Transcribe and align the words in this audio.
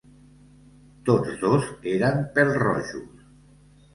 Tots 1.09 1.35
dos 1.43 1.69
eren 1.93 2.25
pèl-rojos. 2.37 3.23